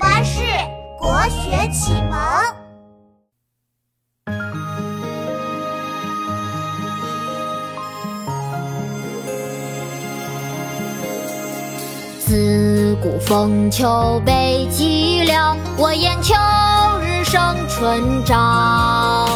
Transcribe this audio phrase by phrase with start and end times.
[0.00, 0.40] 巴士
[0.98, 2.18] 国学启蒙。
[12.18, 16.34] 自古逢秋悲寂寥，我言秋
[17.02, 19.28] 日胜春朝。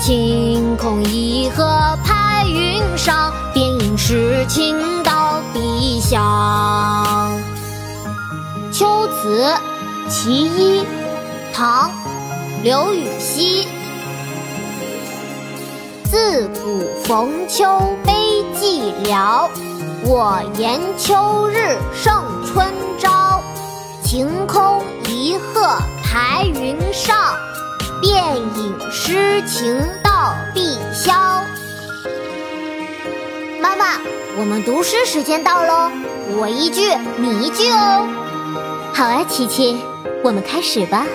[0.00, 1.64] 晴空一鹤
[2.04, 6.16] 排云上，便引诗情到碧霄。
[9.20, 9.42] 《词·
[10.08, 10.80] 其一》
[11.52, 11.90] 唐·
[12.62, 13.66] 刘禹锡。
[16.04, 18.12] 自古逢秋悲
[18.54, 19.48] 寂寥，
[20.04, 23.42] 我言秋日胜春朝。
[24.04, 25.66] 晴空一鹤
[26.04, 27.16] 排云上，
[28.00, 31.42] 便引诗情到碧霄。
[33.60, 33.98] 妈妈，
[34.38, 35.90] 我们读诗时间到喽，
[36.38, 38.08] 我一句你一句哦。
[38.98, 39.76] 好啊，琪琪，
[40.24, 41.06] 我们开始吧。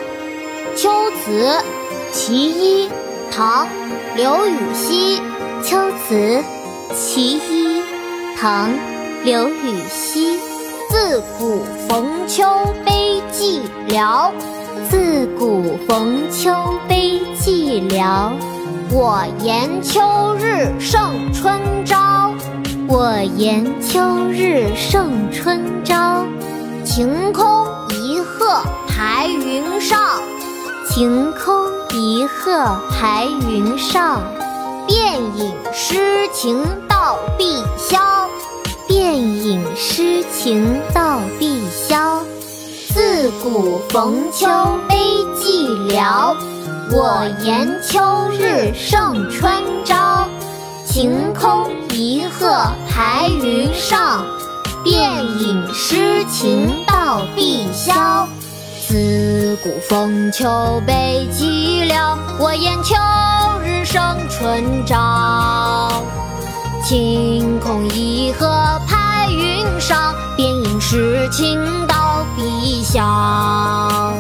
[0.81, 1.45] 《秋词·
[2.13, 2.87] 其一》
[3.29, 3.67] 唐·
[4.15, 5.17] 刘禹锡。
[5.61, 6.15] 《秋词·
[6.95, 7.81] 其一》
[8.37, 8.69] 唐·
[9.25, 10.39] 刘禹锡。
[10.89, 12.45] 自古逢秋
[12.85, 14.31] 悲寂寥，
[14.89, 16.53] 自古逢秋
[16.87, 18.31] 悲寂寥。
[18.93, 22.33] 我言秋日胜春朝，
[22.87, 23.99] 我言秋
[24.31, 26.25] 日胜春朝。
[26.85, 27.65] 晴空
[30.95, 34.21] 晴空一鹤排云上。
[34.85, 38.27] 便引诗情到碧霄，
[38.87, 42.19] 便引诗情到碧霄。
[42.93, 44.47] 自古逢秋
[44.87, 44.95] 悲
[45.35, 46.35] 寂寥，
[46.91, 49.51] 我言秋日胜春
[49.83, 50.27] 朝。
[50.85, 54.23] 晴空一鹤排云上，
[54.83, 58.27] 便引诗情到碧霄。
[58.93, 62.93] 自古逢秋悲寂寥，我言秋
[63.65, 65.89] 日胜春朝。
[66.83, 68.47] 晴空一鹤
[68.87, 74.13] 排云上，便引诗情到碧霄。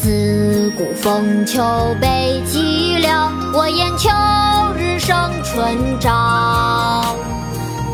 [0.00, 1.60] 自古逢秋
[2.00, 4.08] 悲寂寥，我言秋
[4.78, 7.02] 日胜春朝。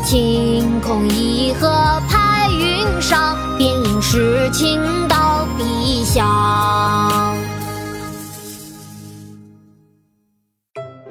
[0.05, 1.67] 晴空一鹤
[2.07, 4.79] 排云上，便引诗情